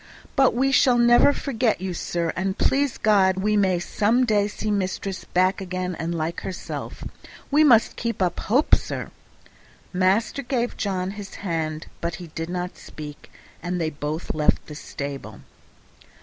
[0.35, 4.71] But we shall never forget you, sir, and please God, we may some day see
[4.71, 7.03] mistress back again like herself;
[7.51, 9.11] we must keep up hope, sir."
[9.93, 14.73] Master gave John his hand, but he did not speak, and they both left the
[14.73, 15.41] stable.